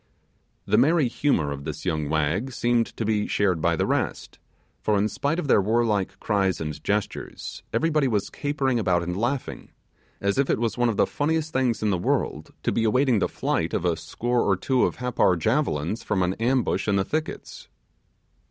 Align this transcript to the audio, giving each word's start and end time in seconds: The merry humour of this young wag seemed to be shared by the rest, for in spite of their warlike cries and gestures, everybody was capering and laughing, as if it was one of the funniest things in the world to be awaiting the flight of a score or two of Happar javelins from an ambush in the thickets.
The 0.65 0.79
merry 0.79 1.07
humour 1.07 1.51
of 1.51 1.63
this 1.63 1.85
young 1.85 2.09
wag 2.09 2.53
seemed 2.53 2.87
to 2.97 3.05
be 3.05 3.27
shared 3.27 3.61
by 3.61 3.75
the 3.75 3.85
rest, 3.85 4.39
for 4.81 4.97
in 4.97 5.07
spite 5.07 5.37
of 5.37 5.47
their 5.47 5.61
warlike 5.61 6.19
cries 6.19 6.59
and 6.59 6.83
gestures, 6.83 7.61
everybody 7.71 8.07
was 8.07 8.31
capering 8.31 8.79
and 8.79 9.15
laughing, 9.15 9.69
as 10.19 10.39
if 10.39 10.49
it 10.49 10.57
was 10.57 10.75
one 10.75 10.89
of 10.89 10.97
the 10.97 11.05
funniest 11.05 11.53
things 11.53 11.83
in 11.83 11.91
the 11.91 11.99
world 11.99 12.49
to 12.63 12.71
be 12.71 12.83
awaiting 12.83 13.19
the 13.19 13.29
flight 13.29 13.75
of 13.75 13.85
a 13.85 13.95
score 13.95 14.41
or 14.41 14.57
two 14.57 14.85
of 14.85 14.95
Happar 14.97 15.37
javelins 15.37 16.01
from 16.01 16.23
an 16.23 16.33
ambush 16.39 16.87
in 16.87 16.95
the 16.95 17.05
thickets. 17.05 17.67